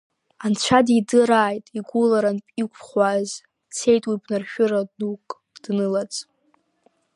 Анцәа 0.45 0.79
дидырааит 0.85 1.65
игәыларантә 1.77 2.49
иқәхәааз, 2.61 3.29
дцеит 3.67 4.03
уи 4.07 4.21
бнаршәыра 4.21 4.79
дук 4.97 5.27
днылаӡ. 5.63 6.13